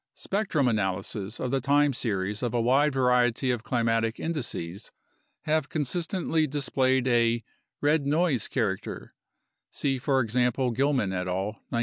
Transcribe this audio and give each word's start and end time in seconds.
Spectrum 0.15 0.67
analyses 0.67 1.39
of 1.39 1.51
the 1.51 1.61
time 1.61 1.93
series 1.93 2.41
of 2.41 2.55
a 2.55 2.59
wide 2.59 2.91
variety 2.91 3.51
of 3.51 3.63
climatic 3.63 4.19
indices 4.19 4.91
have 5.43 5.69
consistently 5.69 6.47
displayed 6.47 7.07
a 7.07 7.43
"red 7.81 8.07
noise" 8.07 8.47
character 8.47 9.13
(see, 9.69 9.99
for 9.99 10.19
example, 10.21 10.71
Gilman 10.71 11.13
et 11.13 11.27
al, 11.27 11.45
1963). 11.69 11.79